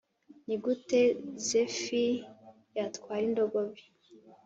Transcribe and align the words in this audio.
nigute 0.45 0.99
zephyr 1.47 2.11
yatwara 2.77 3.23
indogobe? 3.29 3.81